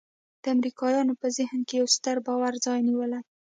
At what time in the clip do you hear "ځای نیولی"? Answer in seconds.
2.65-3.21